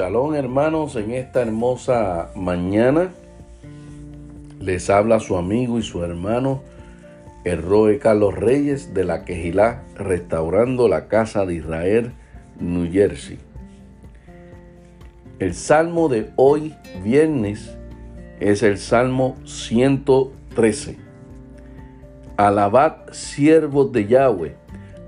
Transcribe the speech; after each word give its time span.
Shalom 0.00 0.34
hermanos, 0.34 0.96
en 0.96 1.10
esta 1.10 1.42
hermosa 1.42 2.30
mañana 2.34 3.10
les 4.58 4.88
habla 4.88 5.20
su 5.20 5.36
amigo 5.36 5.78
y 5.78 5.82
su 5.82 6.02
hermano 6.02 6.62
el 7.44 7.60
Roe 7.60 7.98
Carlos 7.98 8.34
Reyes 8.34 8.94
de 8.94 9.04
la 9.04 9.26
Quejilá, 9.26 9.82
restaurando 9.96 10.88
la 10.88 11.06
casa 11.08 11.44
de 11.44 11.56
Israel, 11.56 12.12
New 12.58 12.90
Jersey. 12.90 13.38
El 15.38 15.52
salmo 15.52 16.08
de 16.08 16.30
hoy, 16.36 16.74
viernes, 17.04 17.76
es 18.40 18.62
el 18.62 18.78
salmo 18.78 19.36
113. 19.44 20.96
Alabad 22.38 23.12
siervos 23.12 23.92
de 23.92 24.06
Yahweh, 24.06 24.56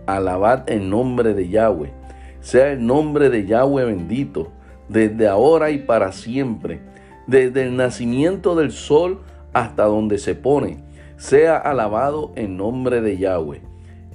alabad 0.05 0.69
el 0.69 0.91
nombre 0.91 1.33
de 1.33 1.49
Yahweh 1.49 2.03
sea 2.43 2.73
el 2.73 2.85
nombre 2.85 3.31
de 3.31 3.47
Yahweh 3.47 3.85
bendito, 3.85 4.51
desde 4.89 5.29
ahora 5.29 5.71
y 5.71 5.79
para 5.79 6.13
siempre, 6.13 6.81
desde 7.27 7.63
el 7.63 7.77
nacimiento 7.77 8.55
del 8.55 8.73
sol 8.73 9.21
hasta 9.53 9.85
donde 9.85 10.19
se 10.19 10.35
pone. 10.35 10.79
Sea 11.17 11.57
alabado 11.57 12.33
en 12.35 12.57
nombre 12.57 13.01
de 13.01 13.17
Yahweh. 13.17 13.61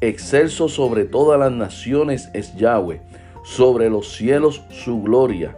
Excelso 0.01 0.69
sobre 0.69 1.05
todas 1.05 1.39
las 1.39 1.51
naciones 1.51 2.29
es 2.33 2.55
Yahweh, 2.55 3.01
sobre 3.43 3.89
los 3.89 4.13
cielos 4.13 4.63
su 4.69 5.01
gloria. 5.01 5.57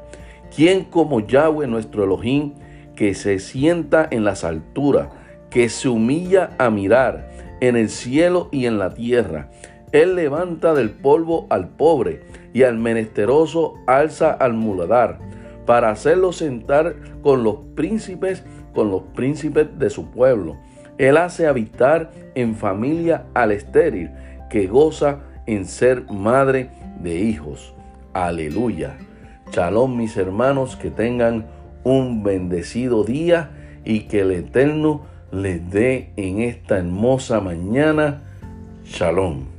¿Quién 0.55 0.85
como 0.85 1.19
Yahweh 1.19 1.67
nuestro 1.67 2.03
Elohim, 2.03 2.53
que 2.95 3.13
se 3.15 3.39
sienta 3.39 4.07
en 4.09 4.23
las 4.23 4.43
alturas, 4.43 5.09
que 5.49 5.69
se 5.69 5.89
humilla 5.89 6.51
a 6.57 6.69
mirar 6.69 7.29
en 7.61 7.75
el 7.75 7.89
cielo 7.89 8.49
y 8.51 8.65
en 8.65 8.77
la 8.79 8.93
tierra? 8.93 9.49
Él 9.91 10.15
levanta 10.15 10.73
del 10.73 10.91
polvo 10.91 11.47
al 11.49 11.69
pobre 11.69 12.21
y 12.53 12.63
al 12.63 12.77
menesteroso 12.77 13.75
alza 13.87 14.31
al 14.31 14.53
muladar, 14.53 15.19
para 15.65 15.91
hacerlo 15.91 16.31
sentar 16.31 16.95
con 17.21 17.43
los 17.43 17.57
príncipes, 17.75 18.43
con 18.73 18.89
los 18.89 19.03
príncipes 19.13 19.67
de 19.77 19.89
su 19.89 20.09
pueblo. 20.09 20.57
Él 20.97 21.17
hace 21.17 21.47
habitar 21.47 22.11
en 22.35 22.55
familia 22.55 23.25
al 23.33 23.51
estéril, 23.51 24.11
que 24.49 24.67
goza 24.67 25.19
en 25.45 25.65
ser 25.65 26.05
madre 26.11 26.71
de 27.01 27.19
hijos. 27.19 27.73
Aleluya. 28.13 28.97
Shalom 29.51 29.95
mis 29.95 30.17
hermanos, 30.17 30.75
que 30.75 30.91
tengan 30.91 31.45
un 31.83 32.23
bendecido 32.23 33.03
día 33.03 33.51
y 33.85 34.01
que 34.01 34.21
el 34.21 34.31
Eterno 34.31 35.01
les 35.31 35.69
dé 35.71 36.11
en 36.17 36.41
esta 36.41 36.77
hermosa 36.77 37.39
mañana. 37.39 38.21
Shalom. 38.83 39.58